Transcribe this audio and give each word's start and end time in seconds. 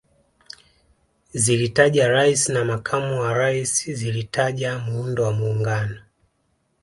Zilitaja 1.33 2.07
Rais 2.07 2.49
na 2.49 2.65
Makamu 2.65 3.19
wa 3.21 3.33
Rais 3.33 3.91
zilitaja 3.93 4.77
Muundo 4.79 5.23
wa 5.23 5.33
Muungano 5.33 5.99